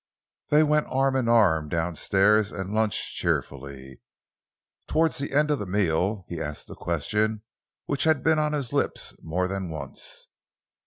They 0.49 0.63
went 0.63 0.87
arm 0.89 1.15
in 1.15 1.29
arm 1.29 1.69
down 1.69 1.95
stairs 1.95 2.51
and 2.51 2.73
lunched 2.73 3.13
cheerfully. 3.17 4.01
Towards 4.87 5.19
the 5.19 5.31
end 5.31 5.51
of 5.51 5.59
the 5.59 5.67
meal, 5.67 6.25
he 6.27 6.41
asked 6.41 6.67
the 6.67 6.73
question 6.75 7.43
which 7.85 8.05
had 8.05 8.23
been 8.23 8.39
on 8.39 8.53
his 8.53 8.73
lips 8.73 9.13
more 9.21 9.47
than 9.47 9.69
once. 9.69 10.27